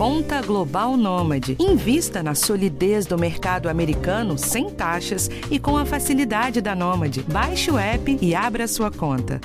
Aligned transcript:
Conta 0.00 0.40
Global 0.40 0.96
Nômade. 0.96 1.58
Invista 1.60 2.22
na 2.22 2.34
solidez 2.34 3.04
do 3.04 3.18
mercado 3.18 3.68
americano 3.68 4.38
sem 4.38 4.70
taxas 4.70 5.28
e 5.50 5.58
com 5.58 5.76
a 5.76 5.84
facilidade 5.84 6.62
da 6.62 6.74
Nômade. 6.74 7.22
Baixe 7.30 7.70
o 7.70 7.78
app 7.78 8.18
e 8.18 8.34
abra 8.34 8.66
sua 8.66 8.90
conta. 8.90 9.38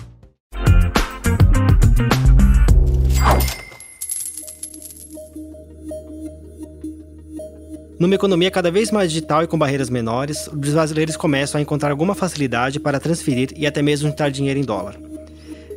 Numa 7.99 8.15
economia 8.15 8.49
cada 8.49 8.72
vez 8.72 8.92
mais 8.92 9.12
digital 9.12 9.44
e 9.44 9.47
com 9.47 9.58
barreiras 9.58 9.90
menores, 9.90 10.47
os 10.47 10.74
brasileiros 10.74 11.17
começam 11.17 11.60
a 11.60 11.62
encontrar 11.62 11.92
alguma 11.92 12.15
facilidade 12.15 12.79
para 12.79 12.97
transferir 12.97 13.49
e 13.58 13.67
até 13.67 13.81
mesmo 13.81 14.08
juntar 14.08 14.31
dinheiro 14.31 14.58
em 14.58 14.63
dólar. 14.63 14.97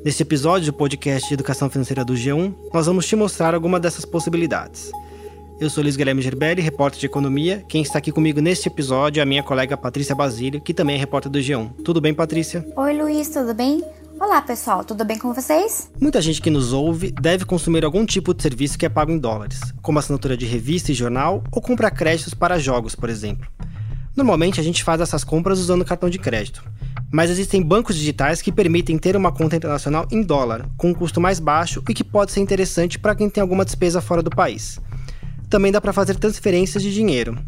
Neste 0.04 0.22
episódio 0.22 0.66
do 0.66 0.72
podcast 0.72 1.26
de 1.28 1.34
Educação 1.34 1.68
Financeira 1.68 2.04
do 2.04 2.14
G1, 2.14 2.54
nós 2.72 2.86
vamos 2.86 3.06
te 3.06 3.16
mostrar 3.16 3.54
alguma 3.54 3.80
dessas 3.80 4.04
possibilidades. 4.04 4.92
Eu 5.60 5.68
sou 5.68 5.82
Luiz 5.82 5.96
Guilherme 5.96 6.22
Gerbelli, 6.22 6.62
repórter 6.62 7.00
de 7.00 7.06
economia. 7.06 7.64
Quem 7.68 7.82
está 7.82 7.98
aqui 7.98 8.12
comigo 8.12 8.40
neste 8.40 8.68
episódio 8.68 9.20
é 9.20 9.22
a 9.22 9.26
minha 9.26 9.42
colega 9.42 9.76
Patrícia 9.76 10.14
Basílio, 10.14 10.60
que 10.60 10.72
também 10.72 10.94
é 10.94 10.98
repórter 10.98 11.30
do 11.30 11.40
G1. 11.40 11.82
Tudo 11.84 12.00
bem, 12.00 12.14
Patrícia? 12.14 12.64
Oi, 12.76 12.96
Luiz, 12.96 13.28
tudo 13.28 13.52
bem? 13.52 13.82
Olá, 14.20 14.40
pessoal, 14.40 14.84
tudo 14.84 15.04
bem 15.04 15.18
com 15.18 15.34
vocês? 15.34 15.90
Muita 16.00 16.22
gente 16.22 16.40
que 16.40 16.48
nos 16.48 16.72
ouve 16.72 17.10
deve 17.10 17.44
consumir 17.44 17.84
algum 17.84 18.06
tipo 18.06 18.32
de 18.32 18.42
serviço 18.42 18.78
que 18.78 18.86
é 18.86 18.88
pago 18.88 19.10
em 19.10 19.18
dólares, 19.18 19.60
como 19.82 19.98
assinatura 19.98 20.36
de 20.36 20.46
revista 20.46 20.92
e 20.92 20.94
jornal 20.94 21.42
ou 21.50 21.60
comprar 21.60 21.90
créditos 21.90 22.34
para 22.34 22.58
jogos, 22.58 22.94
por 22.94 23.08
exemplo. 23.08 23.48
Normalmente 24.16 24.60
a 24.60 24.62
gente 24.62 24.82
faz 24.82 25.00
essas 25.00 25.22
compras 25.22 25.58
usando 25.58 25.84
cartão 25.84 26.08
de 26.10 26.18
crédito, 26.18 26.64
mas 27.10 27.30
existem 27.30 27.62
bancos 27.62 27.96
digitais 27.96 28.42
que 28.42 28.52
permitem 28.52 28.98
ter 28.98 29.16
uma 29.16 29.32
conta 29.32 29.56
internacional 29.56 30.06
em 30.10 30.22
dólar, 30.22 30.68
com 30.76 30.90
um 30.90 30.94
custo 30.94 31.20
mais 31.20 31.40
baixo 31.40 31.82
e 31.88 31.94
que 31.94 32.04
pode 32.04 32.32
ser 32.32 32.40
interessante 32.40 32.98
para 32.98 33.14
quem 33.14 33.30
tem 33.30 33.40
alguma 33.40 33.64
despesa 33.64 34.00
fora 34.00 34.22
do 34.22 34.30
país. 34.30 34.78
Também 35.48 35.72
dá 35.72 35.80
para 35.80 35.92
fazer 35.92 36.16
transferências 36.16 36.82
de 36.82 36.92
dinheiro. 36.92 37.38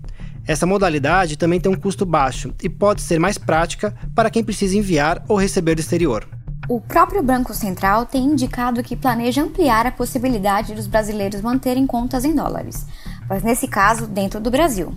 Essa 0.46 0.66
modalidade 0.66 1.36
também 1.36 1.60
tem 1.60 1.70
um 1.70 1.76
custo 1.76 2.06
baixo 2.06 2.54
e 2.62 2.68
pode 2.68 3.02
ser 3.02 3.20
mais 3.20 3.36
prática 3.36 3.94
para 4.14 4.30
quem 4.30 4.42
precisa 4.42 4.76
enviar 4.76 5.22
ou 5.28 5.36
receber 5.36 5.74
do 5.74 5.80
exterior. 5.80 6.26
O 6.68 6.80
próprio 6.80 7.22
Banco 7.22 7.52
Central 7.52 8.06
tem 8.06 8.24
indicado 8.24 8.82
que 8.82 8.96
planeja 8.96 9.42
ampliar 9.42 9.86
a 9.86 9.92
possibilidade 9.92 10.74
dos 10.74 10.86
brasileiros 10.86 11.40
manterem 11.40 11.86
contas 11.86 12.24
em 12.24 12.34
dólares, 12.34 12.86
mas 13.28 13.42
nesse 13.42 13.66
caso 13.66 14.06
dentro 14.06 14.40
do 14.40 14.50
Brasil. 14.50 14.94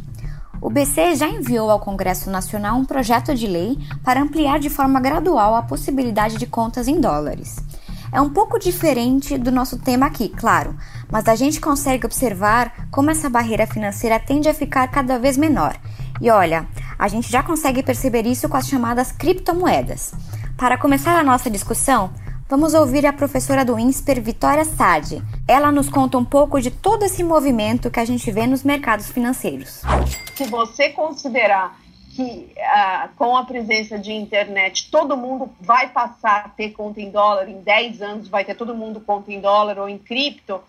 O 0.64 0.70
BC 0.70 1.16
já 1.16 1.28
enviou 1.28 1.70
ao 1.70 1.78
Congresso 1.78 2.30
Nacional 2.30 2.78
um 2.78 2.86
projeto 2.86 3.36
de 3.36 3.46
lei 3.46 3.78
para 4.02 4.22
ampliar 4.22 4.60
de 4.60 4.70
forma 4.70 4.98
gradual 5.02 5.58
a 5.58 5.62
possibilidade 5.62 6.38
de 6.38 6.48
contas 6.48 6.88
em 6.88 7.02
dólares. 7.02 7.58
É 8.14 8.22
um 8.22 8.30
pouco 8.30 8.58
diferente 8.58 9.38
do 9.38 9.52
nosso 9.52 9.78
tema 9.78 10.06
aqui, 10.06 10.30
claro, 10.30 10.74
mas 11.12 11.28
a 11.28 11.36
gente 11.36 11.60
consegue 11.60 12.06
observar 12.06 12.88
como 12.90 13.12
essa 13.12 13.30
barreira 13.30 13.68
financeira 13.68 14.18
tende 14.18 14.48
a 14.48 14.54
ficar 14.54 14.88
cada 14.88 15.20
vez 15.20 15.36
menor. 15.36 15.76
E 16.22 16.30
olha, 16.30 16.66
a 16.98 17.10
gente 17.10 17.30
já 17.30 17.44
consegue 17.44 17.84
perceber 17.84 18.26
isso 18.26 18.48
com 18.48 18.56
as 18.56 18.66
chamadas 18.66 19.12
criptomoedas. 19.12 20.14
Para 20.56 20.78
começar 20.78 21.20
a 21.20 21.24
nossa 21.26 21.50
discussão, 21.50 22.10
vamos 22.54 22.76
ouvir 22.76 23.04
a 23.04 23.12
professora 23.12 23.66
do 23.66 23.80
INSPER, 23.80 24.22
Vitória 24.22 24.64
Sade. 24.64 25.24
Ela 25.48 25.72
nos 25.72 25.90
conta 25.90 26.20
um 26.20 26.24
pouco 26.24 26.62
de 26.62 26.70
todo 26.70 27.02
esse 27.02 27.24
movimento 27.24 27.90
que 27.90 28.00
a 28.00 28.06
gente 28.06 28.30
vê 28.30 28.46
nos 28.46 28.64
mercados 28.64 29.10
financeiros. 29.10 29.82
Se 30.36 30.44
você 30.44 30.90
considerar 30.90 31.76
que 32.16 32.54
ah, 32.60 33.10
com 33.18 33.36
a 33.36 33.44
presença 33.44 33.98
de 33.98 34.14
internet 34.14 34.92
todo 34.92 35.18
mundo 35.18 35.50
vai 35.60 35.90
passar 35.90 36.46
a 36.46 36.50
ter 36.50 36.74
conta 36.74 37.02
em 37.02 37.10
dólar, 37.10 37.50
em 37.50 37.60
10 37.60 38.04
anos 38.04 38.28
vai 38.28 38.46
ter 38.46 38.54
todo 38.54 38.76
mundo 38.76 39.02
conta 39.02 39.34
em 39.34 39.42
dólar 39.42 39.80
ou 39.80 39.90
em 39.90 39.98
cripto, 39.98 40.62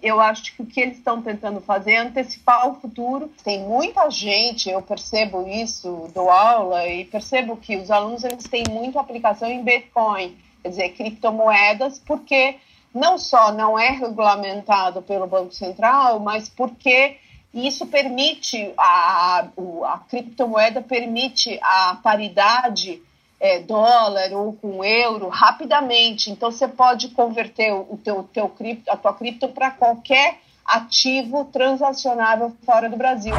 eu 0.00 0.20
acho 0.20 0.54
que 0.54 0.62
o 0.62 0.66
que 0.66 0.80
eles 0.80 0.96
estão 0.96 1.20
tentando 1.20 1.60
fazer 1.60 1.92
é 1.94 1.98
antecipar 1.98 2.68
o 2.68 2.76
futuro. 2.76 3.32
Tem 3.42 3.64
muita 3.64 4.08
gente, 4.10 4.70
eu 4.70 4.80
percebo 4.80 5.44
isso, 5.48 6.08
dou 6.14 6.30
aula 6.30 6.86
e 6.86 7.04
percebo 7.04 7.56
que 7.56 7.76
os 7.76 7.90
alunos 7.90 8.22
eles 8.22 8.44
têm 8.44 8.62
muita 8.70 9.00
aplicação 9.00 9.50
em 9.50 9.64
Bitcoin, 9.64 10.36
quer 10.66 10.70
dizer, 10.70 10.88
criptomoedas, 10.90 11.98
porque 11.98 12.56
não 12.92 13.18
só 13.18 13.52
não 13.52 13.78
é 13.78 13.90
regulamentado 13.90 15.02
pelo 15.02 15.26
Banco 15.26 15.54
Central, 15.54 16.18
mas 16.18 16.48
porque 16.48 17.18
isso 17.54 17.86
permite, 17.86 18.72
a, 18.76 19.48
a 19.84 19.98
criptomoeda 20.08 20.82
permite 20.82 21.58
a 21.62 21.98
paridade 22.02 23.02
é, 23.38 23.60
dólar 23.60 24.32
ou 24.32 24.54
com 24.54 24.82
euro 24.84 25.28
rapidamente. 25.28 26.30
Então 26.30 26.50
você 26.50 26.66
pode 26.66 27.08
converter 27.10 27.72
o 27.72 27.98
teu, 28.02 28.24
teu 28.24 28.48
cripto, 28.48 28.90
a 28.90 28.96
tua 28.96 29.14
cripto 29.14 29.48
para 29.48 29.70
qualquer 29.70 30.40
ativo 30.64 31.44
transacionável 31.44 32.54
fora 32.64 32.88
do 32.88 32.96
Brasil. 32.96 33.34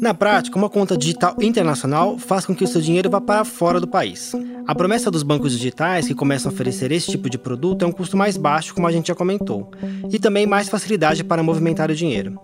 Na 0.00 0.14
prática, 0.14 0.56
uma 0.56 0.70
conta 0.70 0.96
digital 0.96 1.36
internacional 1.42 2.16
faz 2.16 2.46
com 2.46 2.54
que 2.54 2.64
o 2.64 2.66
seu 2.66 2.80
dinheiro 2.80 3.10
vá 3.10 3.20
para 3.20 3.44
fora 3.44 3.78
do 3.78 3.86
país. 3.86 4.32
A 4.66 4.74
promessa 4.74 5.10
dos 5.10 5.22
bancos 5.22 5.52
digitais 5.52 6.06
que 6.06 6.14
começam 6.14 6.50
a 6.50 6.54
oferecer 6.54 6.90
esse 6.90 7.10
tipo 7.10 7.28
de 7.28 7.36
produto 7.36 7.84
é 7.84 7.86
um 7.86 7.92
custo 7.92 8.16
mais 8.16 8.38
baixo, 8.38 8.74
como 8.74 8.86
a 8.86 8.92
gente 8.92 9.08
já 9.08 9.14
comentou, 9.14 9.70
e 10.10 10.18
também 10.18 10.46
mais 10.46 10.70
facilidade 10.70 11.22
para 11.22 11.42
movimentar 11.42 11.90
o 11.90 11.94
dinheiro. 11.94 12.40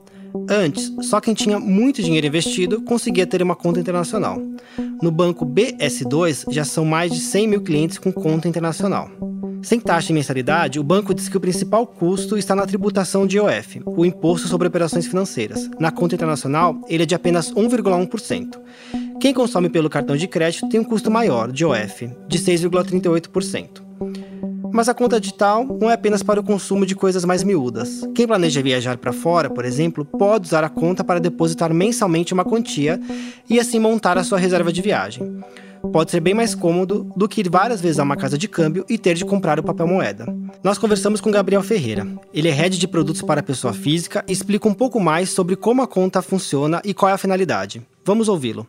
Antes, 0.50 0.92
só 1.00 1.18
quem 1.18 1.32
tinha 1.32 1.58
muito 1.58 2.02
dinheiro 2.02 2.26
investido 2.26 2.82
conseguia 2.82 3.26
ter 3.26 3.40
uma 3.40 3.56
conta 3.56 3.80
internacional. 3.80 4.38
No 5.00 5.10
banco 5.10 5.46
BS2 5.46 6.52
já 6.52 6.64
são 6.64 6.84
mais 6.84 7.10
de 7.10 7.20
100 7.20 7.48
mil 7.48 7.62
clientes 7.62 7.96
com 7.96 8.12
conta 8.12 8.48
internacional. 8.48 9.08
Sem 9.64 9.80
taxa 9.80 10.08
de 10.08 10.12
mensalidade, 10.12 10.78
o 10.78 10.84
banco 10.84 11.14
diz 11.14 11.26
que 11.26 11.38
o 11.38 11.40
principal 11.40 11.86
custo 11.86 12.36
está 12.36 12.54
na 12.54 12.66
tributação 12.66 13.26
de 13.26 13.38
IOF, 13.38 13.80
o 13.86 14.04
Imposto 14.04 14.46
sobre 14.46 14.68
Operações 14.68 15.06
Financeiras. 15.06 15.70
Na 15.80 15.90
conta 15.90 16.14
internacional, 16.14 16.78
ele 16.86 17.04
é 17.04 17.06
de 17.06 17.14
apenas 17.14 17.50
1,1%. 17.50 18.60
Quem 19.18 19.32
consome 19.32 19.70
pelo 19.70 19.88
cartão 19.88 20.16
de 20.18 20.28
crédito 20.28 20.68
tem 20.68 20.80
um 20.80 20.84
custo 20.84 21.10
maior, 21.10 21.50
de 21.50 21.64
IOF, 21.64 22.10
de 22.28 22.38
6,38%. 22.38 23.82
Mas 24.70 24.88
a 24.88 24.94
conta 24.94 25.18
digital 25.18 25.64
não 25.64 25.90
é 25.90 25.94
apenas 25.94 26.22
para 26.22 26.40
o 26.40 26.44
consumo 26.44 26.84
de 26.84 26.94
coisas 26.94 27.24
mais 27.24 27.42
miúdas. 27.42 28.02
Quem 28.14 28.26
planeja 28.26 28.60
viajar 28.60 28.98
para 28.98 29.14
fora, 29.14 29.48
por 29.48 29.64
exemplo, 29.64 30.04
pode 30.04 30.46
usar 30.46 30.62
a 30.62 30.68
conta 30.68 31.02
para 31.02 31.20
depositar 31.20 31.72
mensalmente 31.72 32.34
uma 32.34 32.44
quantia 32.44 33.00
e 33.48 33.58
assim 33.58 33.78
montar 33.78 34.18
a 34.18 34.24
sua 34.24 34.38
reserva 34.38 34.70
de 34.70 34.82
viagem. 34.82 35.42
Pode 35.92 36.10
ser 36.10 36.20
bem 36.20 36.34
mais 36.34 36.54
cômodo 36.54 37.10
do 37.16 37.28
que 37.28 37.40
ir 37.40 37.48
várias 37.48 37.80
vezes 37.80 37.98
a 37.98 38.02
uma 38.02 38.16
casa 38.16 38.38
de 38.38 38.48
câmbio 38.48 38.84
e 38.88 38.98
ter 38.98 39.14
de 39.14 39.24
comprar 39.24 39.58
o 39.58 39.62
papel 39.62 39.86
moeda. 39.86 40.26
Nós 40.62 40.78
conversamos 40.78 41.20
com 41.20 41.30
Gabriel 41.30 41.62
Ferreira. 41.62 42.06
Ele 42.32 42.48
é 42.48 42.52
head 42.52 42.78
de 42.78 42.88
produtos 42.88 43.22
para 43.22 43.42
pessoa 43.42 43.72
física 43.72 44.24
e 44.26 44.32
explica 44.32 44.68
um 44.68 44.74
pouco 44.74 44.98
mais 44.98 45.30
sobre 45.30 45.56
como 45.56 45.82
a 45.82 45.86
conta 45.86 46.22
funciona 46.22 46.80
e 46.84 46.94
qual 46.94 47.10
é 47.10 47.12
a 47.14 47.18
finalidade. 47.18 47.82
Vamos 48.04 48.28
ouvi-lo. 48.28 48.68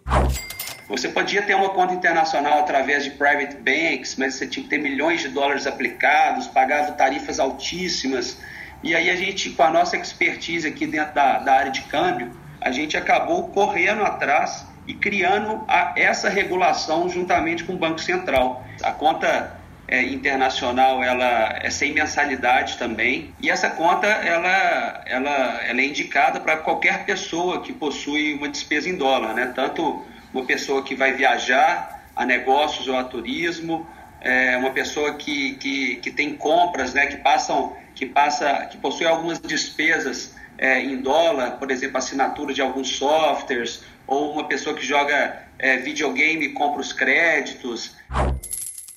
Você 0.88 1.08
podia 1.08 1.42
ter 1.42 1.56
uma 1.56 1.70
conta 1.70 1.94
internacional 1.94 2.59
através 2.59 3.03
de 3.03 3.12
private 3.12 3.56
banks, 3.56 4.16
mas 4.18 4.36
você 4.36 4.46
tinha 4.46 4.64
que 4.64 4.70
ter 4.70 4.78
milhões 4.78 5.22
de 5.22 5.30
dólares 5.30 5.66
aplicados, 5.66 6.47
pagava 6.47 6.92
tarifas 6.92 7.40
altíssimas. 7.40 8.38
E 8.84 8.94
aí 8.94 9.09
a 9.09 9.16
gente, 9.16 9.50
com 9.50 9.64
a 9.64 9.72
nossa 9.72 9.97
expertise 9.97 10.68
aqui 10.68 10.86
dentro 10.86 11.16
da, 11.16 11.40
da 11.40 11.53
área 11.53 11.72
de 11.72 11.82
câmbio, 11.84 12.30
a 12.62 12.72
gente 12.72 12.96
acabou 12.96 13.47
correndo 13.50 14.03
atrás 14.03 14.66
e 14.88 14.94
criando 14.94 15.63
a, 15.68 15.94
essa 15.96 16.29
regulação 16.29 17.09
juntamente 17.09 17.63
com 17.63 17.73
o 17.73 17.78
Banco 17.78 18.00
Central. 18.00 18.66
A 18.84 18.91
conta 18.91 19.59
é, 19.88 20.01
internacional 20.03 21.03
ela 21.03 21.59
é 21.62 21.69
sem 21.69 21.94
mensalidade 21.94 22.78
também 22.78 23.34
e 23.41 23.50
essa 23.50 23.69
conta 23.69 24.07
ela, 24.07 25.03
ela, 25.06 25.63
ela 25.63 25.81
é 25.81 25.85
indicada 25.85 26.40
para 26.40 26.57
qualquer 26.57 27.06
pessoa 27.06 27.62
que 27.62 27.72
possui 27.72 28.34
uma 28.34 28.50
despesa 28.50 28.90
em 28.90 28.96
dólar, 28.96 29.34
né? 29.34 29.51
tanto 29.56 30.03
uma 30.34 30.44
pessoa 30.44 30.84
que 30.84 30.96
vai 30.96 31.13
viajar 31.13 32.03
a 32.16 32.25
negócios 32.25 32.88
ou 32.88 32.97
a 32.97 33.03
turismo, 33.03 33.88
é, 34.22 34.57
uma 34.57 34.72
pessoa 34.72 35.13
que, 35.13 35.56
que, 35.56 35.97
que 35.97 36.12
tem 36.12 36.35
compras, 36.35 36.94
né, 36.94 37.06
que 37.07 37.17
passam, 37.17 37.75
que 37.94 38.06
passa, 38.06 38.66
que 38.72 38.78
possui 38.78 39.06
algumas 39.06 39.40
despesas 39.40 40.35
é, 40.58 40.82
em 40.82 40.98
dólar, 40.98 41.58
por 41.58 41.72
exemplo, 41.72 41.97
assinatura 41.97 42.53
de 42.53 42.62
alguns 42.62 42.90
softwares, 42.97 43.84
ou 44.08 44.34
uma 44.34 44.47
pessoa 44.47 44.76
que 44.76 44.85
joga 44.85 45.44
é, 45.58 45.78
videogame 45.78 46.46
e 46.46 46.53
compra 46.53 46.82
os 46.82 46.94
créditos. 46.94 47.96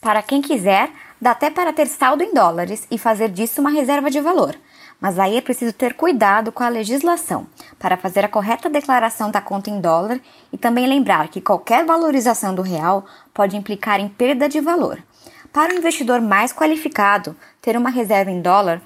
Para 0.00 0.22
quem 0.22 0.40
quiser, 0.40 0.90
dá 1.20 1.32
até 1.32 1.50
para 1.50 1.72
ter 1.72 1.86
saldo 1.86 2.22
em 2.22 2.32
dólares 2.32 2.86
e 2.90 2.98
fazer 2.98 3.28
disso 3.30 3.60
uma 3.60 3.70
reserva 3.70 4.10
de 4.10 4.20
valor. 4.20 4.54
Mas 5.00 5.18
aí 5.18 5.36
é 5.36 5.40
preciso 5.40 5.72
ter 5.72 5.94
cuidado 5.94 6.50
com 6.50 6.64
a 6.64 6.68
legislação 6.68 7.46
para 7.78 7.96
fazer 7.96 8.24
a 8.24 8.28
correta 8.28 8.68
declaração 8.68 9.30
da 9.30 9.40
conta 9.40 9.70
em 9.70 9.80
dólar 9.80 10.20
e 10.52 10.58
também 10.58 10.86
lembrar 10.86 11.28
que 11.28 11.40
qualquer 11.40 11.84
valorização 11.84 12.54
do 12.54 12.62
real 12.62 13.06
pode 13.32 13.56
implicar 13.56 14.00
em 14.00 14.08
perda 14.08 14.48
de 14.48 14.60
valor. 14.60 15.00
Para 15.52 15.72
o 15.72 15.76
investidor 15.78 16.20
mais 16.20 16.52
qualificado, 16.52 17.34
ter 17.62 17.76
uma 17.76 17.90
reserva 17.90 18.30
em 18.30 18.42
dólar 18.42 18.82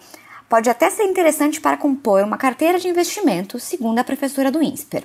pode 0.52 0.68
até 0.68 0.90
ser 0.90 1.04
interessante 1.04 1.62
para 1.62 1.78
compor 1.78 2.22
uma 2.22 2.36
carteira 2.36 2.78
de 2.78 2.86
investimento, 2.86 3.58
segundo 3.58 3.98
a 3.98 4.04
professora 4.04 4.50
do 4.50 4.62
INSPER. 4.62 5.02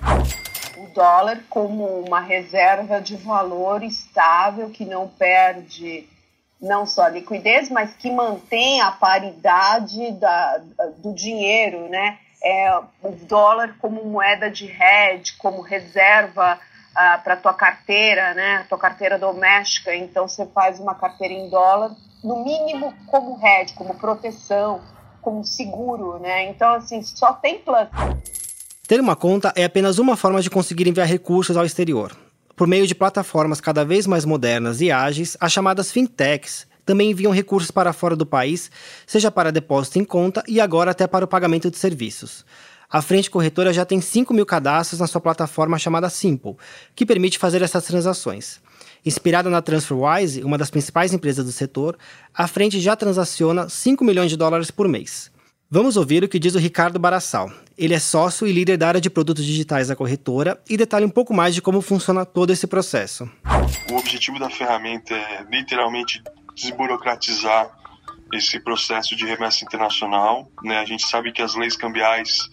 O 0.75 0.93
dólar 0.93 1.39
como 1.49 2.01
uma 2.01 2.19
reserva 2.19 2.99
de 2.99 3.15
valor 3.15 3.81
estável 3.81 4.69
que 4.69 4.83
não 4.83 5.07
perde 5.07 6.05
não 6.61 6.85
só 6.85 7.07
liquidez, 7.07 7.69
mas 7.69 7.93
que 7.93 8.11
mantém 8.11 8.81
a 8.81 8.91
paridade 8.91 10.11
da, 10.19 10.59
do 10.97 11.13
dinheiro, 11.13 11.87
né? 11.87 12.17
é, 12.43 12.77
o 13.01 13.11
dólar 13.25 13.77
como 13.79 14.03
moeda 14.03 14.51
de 14.51 14.65
hedge, 14.65 15.37
como 15.37 15.61
reserva 15.61 16.55
uh, 16.55 17.23
para 17.23 17.37
tua 17.37 17.53
carteira, 17.53 18.33
né? 18.33 18.65
tua 18.67 18.77
carteira 18.77 19.17
doméstica. 19.17 19.95
Então, 19.95 20.27
você 20.27 20.45
faz 20.47 20.77
uma 20.77 20.93
carteira 20.93 21.33
em 21.33 21.49
dólar, 21.49 21.91
no 22.21 22.43
mínimo 22.43 22.93
como 23.07 23.39
hedge, 23.41 23.73
como 23.75 23.95
proteção, 23.95 24.81
como 25.27 25.43
seguro. 25.43 26.17
Né? 26.19 26.49
Então, 26.49 26.75
assim, 26.75 27.01
só 27.01 27.33
tem 27.33 27.59
plus. 27.59 27.89
Ter 28.87 29.01
uma 29.01 29.13
conta 29.13 29.51
é 29.57 29.65
apenas 29.65 29.99
uma 29.99 30.15
forma 30.15 30.41
de 30.41 30.49
conseguir 30.49 30.87
enviar 30.87 31.05
recursos 31.05 31.57
ao 31.57 31.65
exterior. 31.65 32.15
Por 32.55 32.65
meio 32.65 32.87
de 32.87 32.95
plataformas 32.95 33.59
cada 33.59 33.83
vez 33.83 34.07
mais 34.07 34.23
modernas 34.23 34.79
e 34.79 34.89
ágeis, 34.89 35.35
as 35.41 35.51
chamadas 35.51 35.91
fintechs 35.91 36.65
também 36.85 37.11
enviam 37.11 37.33
recursos 37.33 37.69
para 37.69 37.91
fora 37.91 38.15
do 38.15 38.25
país, 38.25 38.71
seja 39.05 39.29
para 39.29 39.51
depósito 39.51 39.99
em 39.99 40.05
conta 40.05 40.41
e 40.47 40.61
agora 40.61 40.91
até 40.91 41.05
para 41.05 41.25
o 41.25 41.27
pagamento 41.27 41.69
de 41.69 41.77
serviços. 41.77 42.45
A 42.89 43.01
Frente 43.01 43.29
Corretora 43.29 43.73
já 43.73 43.83
tem 43.83 43.99
5 43.99 44.33
mil 44.33 44.45
cadastros 44.45 45.01
na 45.01 45.07
sua 45.07 45.19
plataforma 45.19 45.77
chamada 45.77 46.09
Simple, 46.09 46.55
que 46.95 47.05
permite 47.05 47.37
fazer 47.37 47.61
essas 47.61 47.83
transações. 47.83 48.61
Inspirada 49.07 49.49
na 49.49 49.61
TransferWise, 49.61 50.43
uma 50.43 50.57
das 50.57 50.69
principais 50.69 51.13
empresas 51.13 51.45
do 51.45 51.51
setor, 51.53 51.97
a 52.33 52.45
Frente 52.45 52.77
já 52.81 52.93
transaciona 52.93 53.69
5 53.69 54.03
milhões 54.03 54.29
de 54.29 54.35
dólares 54.35 54.69
por 54.69 54.85
mês. 54.85 55.31
Vamos 55.71 55.95
ouvir 55.95 56.25
o 56.25 56.27
que 56.27 56.37
diz 56.37 56.55
o 56.55 56.59
Ricardo 56.59 56.99
Barassal. 56.99 57.49
Ele 57.77 57.93
é 57.93 57.99
sócio 57.99 58.45
e 58.45 58.51
líder 58.51 58.75
da 58.75 58.85
área 58.89 58.99
de 58.99 59.09
produtos 59.09 59.45
digitais 59.45 59.87
da 59.87 59.95
corretora 59.95 60.61
e 60.69 60.75
detalha 60.75 61.05
um 61.05 61.09
pouco 61.09 61.33
mais 61.33 61.55
de 61.55 61.61
como 61.61 61.81
funciona 61.81 62.25
todo 62.25 62.51
esse 62.51 62.67
processo. 62.67 63.31
O 63.89 63.95
objetivo 63.95 64.37
da 64.39 64.49
ferramenta 64.49 65.13
é 65.13 65.45
literalmente 65.49 66.21
desburocratizar 66.53 67.71
esse 68.33 68.59
processo 68.59 69.15
de 69.15 69.25
remessa 69.25 69.63
internacional. 69.63 70.51
Né? 70.61 70.79
A 70.79 70.85
gente 70.85 71.07
sabe 71.07 71.31
que 71.31 71.41
as 71.41 71.55
leis 71.55 71.77
cambiais 71.77 72.49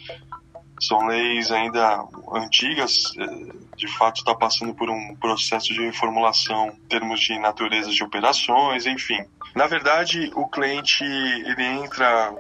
são 0.81 1.05
leis 1.07 1.51
ainda 1.51 2.05
antigas, 2.33 3.13
eh, 3.19 3.53
de 3.77 3.89
fato 3.89 4.19
está 4.19 4.35
passando 4.35 4.75
por 4.75 4.89
um 4.91 5.17
processo 5.17 5.73
de 5.73 5.81
reformulação 5.81 6.69
em 6.69 6.89
termos 6.89 7.21
de 7.21 7.39
natureza 7.39 7.91
de 7.91 8.03
operações, 8.03 8.87
enfim. 8.87 9.19
Na 9.55 9.67
verdade, 9.67 10.31
o 10.35 10.49
cliente 10.49 11.05
ele 11.05 11.63
entra 11.63 12.35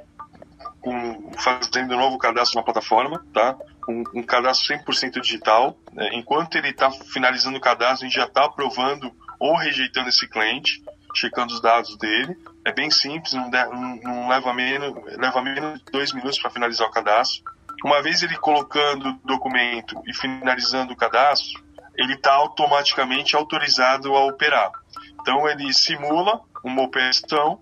com, 0.80 1.32
fazendo 1.38 1.94
um 1.94 1.98
novo 1.98 2.18
cadastro 2.18 2.58
na 2.58 2.62
plataforma, 2.62 3.24
tá? 3.32 3.56
Um, 3.88 4.04
um 4.14 4.22
cadastro 4.22 4.76
100% 4.76 5.20
digital. 5.20 5.76
Né? 5.92 6.10
Enquanto 6.12 6.56
ele 6.56 6.68
está 6.68 6.90
finalizando 6.90 7.56
o 7.56 7.60
cadastro, 7.60 8.06
a 8.06 8.08
gente 8.08 8.18
já 8.18 8.26
está 8.26 8.44
aprovando 8.44 9.10
ou 9.40 9.56
rejeitando 9.56 10.08
esse 10.08 10.28
cliente, 10.28 10.82
checando 11.14 11.54
os 11.54 11.60
dados 11.60 11.96
dele. 11.96 12.36
É 12.64 12.72
bem 12.72 12.90
simples, 12.90 13.32
não, 13.32 13.48
de, 13.48 13.64
não, 13.66 13.96
não 13.96 14.28
leva, 14.28 14.52
menos, 14.52 14.94
leva 15.16 15.42
menos 15.42 15.78
de 15.78 15.90
dois 15.90 16.12
minutos 16.12 16.38
para 16.38 16.50
finalizar 16.50 16.86
o 16.86 16.90
cadastro. 16.90 17.44
Uma 17.84 18.00
vez 18.00 18.22
ele 18.22 18.38
colocando 18.38 19.10
o 19.10 19.20
documento 19.26 20.02
e 20.06 20.14
finalizando 20.14 20.94
o 20.94 20.96
cadastro, 20.96 21.62
ele 21.94 22.14
está 22.14 22.32
automaticamente 22.32 23.36
autorizado 23.36 24.16
a 24.16 24.24
operar. 24.24 24.72
Então 25.20 25.46
ele 25.46 25.70
simula 25.74 26.40
uma 26.64 26.82
operação. 26.82 27.60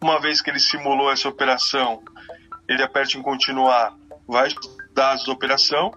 Uma 0.00 0.20
vez 0.20 0.40
que 0.40 0.48
ele 0.48 0.60
simulou 0.60 1.10
essa 1.10 1.28
operação, 1.28 2.04
ele 2.68 2.84
aperta 2.84 3.18
em 3.18 3.22
continuar, 3.22 3.94
vai 4.28 4.48
dados 4.94 5.26
da 5.26 5.32
operação, 5.32 5.92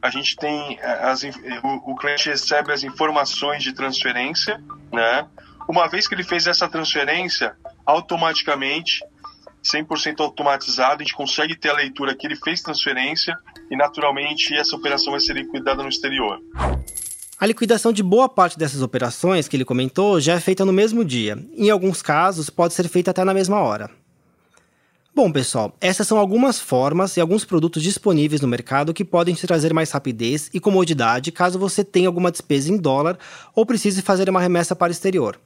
a 0.00 0.08
gente 0.08 0.34
tem 0.34 0.78
eh, 0.80 1.00
as, 1.02 1.22
o, 1.22 1.92
o, 1.92 1.96
cliente 1.96 2.30
recebe 2.30 2.72
as 2.72 2.82
informações 2.82 3.62
de 3.62 3.74
transferência, 3.74 4.58
né? 4.90 5.28
Uma 5.68 5.86
vez 5.86 6.08
que 6.08 6.14
ele 6.14 6.24
fez 6.24 6.46
essa 6.46 6.66
transferência, 6.66 7.54
automaticamente, 7.84 9.04
100% 9.62 10.20
automatizado, 10.20 11.02
a 11.02 11.04
gente 11.04 11.14
consegue 11.14 11.56
ter 11.56 11.70
a 11.70 11.74
leitura 11.74 12.14
que 12.14 12.26
ele 12.26 12.36
fez 12.36 12.62
transferência 12.62 13.36
e 13.70 13.76
naturalmente 13.76 14.54
essa 14.54 14.74
operação 14.74 15.12
vai 15.12 15.20
ser 15.20 15.34
liquidada 15.34 15.82
no 15.82 15.88
exterior. 15.88 16.40
A 17.38 17.46
liquidação 17.46 17.92
de 17.92 18.02
boa 18.02 18.28
parte 18.28 18.58
dessas 18.58 18.82
operações 18.82 19.48
que 19.48 19.56
ele 19.56 19.64
comentou 19.64 20.20
já 20.20 20.34
é 20.34 20.40
feita 20.40 20.64
no 20.64 20.72
mesmo 20.72 21.04
dia. 21.04 21.38
Em 21.56 21.70
alguns 21.70 22.02
casos, 22.02 22.50
pode 22.50 22.74
ser 22.74 22.86
feita 22.88 23.10
até 23.10 23.24
na 23.24 23.32
mesma 23.32 23.60
hora. 23.60 23.90
Bom, 25.14 25.32
pessoal, 25.32 25.76
essas 25.80 26.06
são 26.06 26.18
algumas 26.18 26.60
formas 26.60 27.16
e 27.16 27.20
alguns 27.20 27.44
produtos 27.44 27.82
disponíveis 27.82 28.40
no 28.40 28.48
mercado 28.48 28.94
que 28.94 29.04
podem 29.04 29.34
te 29.34 29.46
trazer 29.46 29.72
mais 29.74 29.90
rapidez 29.90 30.48
e 30.54 30.60
comodidade 30.60 31.32
caso 31.32 31.58
você 31.58 31.82
tenha 31.82 32.08
alguma 32.08 32.30
despesa 32.30 32.70
em 32.70 32.76
dólar 32.76 33.18
ou 33.54 33.66
precise 33.66 34.02
fazer 34.02 34.30
uma 34.30 34.40
remessa 34.40 34.76
para 34.76 34.90
o 34.90 34.92
exterior. 34.92 35.38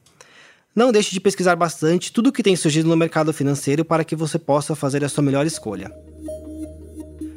Não 0.74 0.90
deixe 0.90 1.12
de 1.12 1.20
pesquisar 1.20 1.54
bastante 1.54 2.12
tudo 2.12 2.30
o 2.30 2.32
que 2.32 2.42
tem 2.42 2.56
surgido 2.56 2.88
no 2.88 2.96
mercado 2.96 3.32
financeiro 3.32 3.84
para 3.84 4.02
que 4.02 4.16
você 4.16 4.40
possa 4.40 4.74
fazer 4.74 5.04
a 5.04 5.08
sua 5.08 5.22
melhor 5.22 5.46
escolha. 5.46 5.88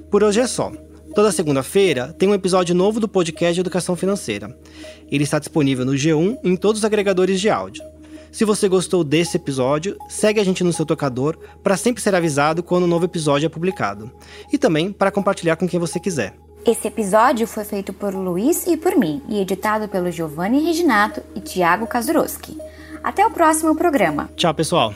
Por 0.09 0.23
hoje 0.23 0.39
é 0.39 0.47
só. 0.47 0.71
Toda 1.13 1.31
segunda-feira 1.31 2.15
tem 2.17 2.27
um 2.27 2.33
episódio 2.33 2.73
novo 2.73 2.99
do 2.99 3.07
podcast 3.07 3.53
de 3.53 3.59
Educação 3.59 3.95
Financeira. 3.95 4.57
Ele 5.11 5.23
está 5.23 5.37
disponível 5.37 5.85
no 5.85 5.91
G1 5.91 6.39
e 6.43 6.49
em 6.49 6.55
todos 6.55 6.79
os 6.79 6.85
agregadores 6.85 7.39
de 7.39 7.47
áudio. 7.47 7.83
Se 8.31 8.43
você 8.43 8.67
gostou 8.67 9.03
desse 9.03 9.37
episódio, 9.37 9.95
segue 10.09 10.39
a 10.39 10.43
gente 10.43 10.63
no 10.63 10.73
seu 10.73 10.85
tocador 10.85 11.37
para 11.61 11.77
sempre 11.77 12.01
ser 12.01 12.15
avisado 12.15 12.63
quando 12.63 12.85
um 12.85 12.87
novo 12.87 13.05
episódio 13.05 13.45
é 13.45 13.49
publicado. 13.49 14.11
E 14.51 14.57
também 14.57 14.91
para 14.91 15.11
compartilhar 15.11 15.57
com 15.57 15.67
quem 15.67 15.79
você 15.79 15.99
quiser. 15.99 16.33
Esse 16.65 16.87
episódio 16.87 17.45
foi 17.45 17.63
feito 17.63 17.93
por 17.93 18.15
Luiz 18.15 18.65
e 18.65 18.75
por 18.75 18.95
mim 18.95 19.21
e 19.29 19.39
editado 19.39 19.87
pelo 19.87 20.11
Giovanni 20.11 20.65
Reginato 20.65 21.21
e 21.35 21.39
Tiago 21.39 21.85
Kazuroski. 21.85 22.57
Até 23.07 23.25
o 23.25 23.31
próximo 23.31 23.74
programa. 23.74 24.30
Tchau, 24.36 24.54
pessoal. 24.54 24.94